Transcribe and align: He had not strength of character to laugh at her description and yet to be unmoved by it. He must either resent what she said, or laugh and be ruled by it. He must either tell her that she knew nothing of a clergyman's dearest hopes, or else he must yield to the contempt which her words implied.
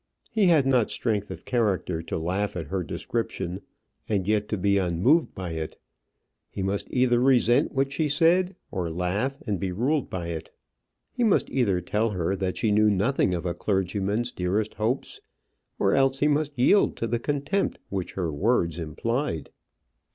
He 0.31 0.47
had 0.47 0.65
not 0.65 0.89
strength 0.89 1.29
of 1.29 1.45
character 1.45 2.01
to 2.01 2.17
laugh 2.17 2.55
at 2.57 2.69
her 2.69 2.81
description 2.83 3.61
and 4.09 4.27
yet 4.27 4.47
to 4.49 4.57
be 4.57 4.79
unmoved 4.79 5.35
by 5.35 5.51
it. 5.51 5.79
He 6.49 6.63
must 6.63 6.87
either 6.89 7.19
resent 7.19 7.71
what 7.73 7.93
she 7.93 8.09
said, 8.09 8.55
or 8.71 8.89
laugh 8.89 9.37
and 9.45 9.59
be 9.59 9.71
ruled 9.71 10.09
by 10.09 10.29
it. 10.29 10.49
He 11.11 11.23
must 11.23 11.51
either 11.51 11.81
tell 11.81 12.09
her 12.09 12.35
that 12.35 12.57
she 12.57 12.71
knew 12.71 12.89
nothing 12.89 13.35
of 13.35 13.45
a 13.45 13.53
clergyman's 13.53 14.31
dearest 14.31 14.73
hopes, 14.73 15.21
or 15.77 15.93
else 15.93 16.17
he 16.17 16.27
must 16.27 16.57
yield 16.57 16.95
to 16.97 17.05
the 17.05 17.19
contempt 17.19 17.77
which 17.89 18.13
her 18.13 18.31
words 18.33 18.79
implied. 18.79 19.51